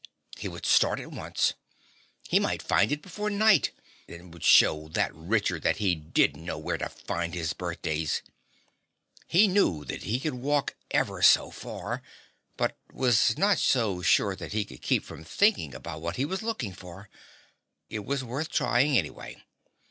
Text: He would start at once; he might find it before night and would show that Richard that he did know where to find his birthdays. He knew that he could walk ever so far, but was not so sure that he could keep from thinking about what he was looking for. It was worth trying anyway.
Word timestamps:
He 0.35 0.47
would 0.47 0.65
start 0.65 0.99
at 0.99 1.11
once; 1.11 1.53
he 2.27 2.39
might 2.39 2.63
find 2.63 2.91
it 2.91 3.03
before 3.03 3.29
night 3.29 3.69
and 4.07 4.33
would 4.33 4.43
show 4.43 4.87
that 4.87 5.13
Richard 5.13 5.61
that 5.61 5.77
he 5.77 5.93
did 5.93 6.35
know 6.35 6.57
where 6.57 6.79
to 6.79 6.89
find 6.89 7.35
his 7.35 7.53
birthdays. 7.53 8.23
He 9.27 9.47
knew 9.47 9.85
that 9.85 10.01
he 10.01 10.19
could 10.19 10.33
walk 10.33 10.73
ever 10.89 11.21
so 11.21 11.51
far, 11.51 12.01
but 12.57 12.79
was 12.91 13.37
not 13.37 13.59
so 13.59 14.01
sure 14.01 14.35
that 14.35 14.53
he 14.53 14.65
could 14.65 14.81
keep 14.81 15.05
from 15.05 15.23
thinking 15.23 15.75
about 15.75 16.01
what 16.01 16.15
he 16.15 16.25
was 16.25 16.41
looking 16.41 16.73
for. 16.73 17.07
It 17.87 18.03
was 18.03 18.23
worth 18.23 18.49
trying 18.49 18.97
anyway. 18.97 19.43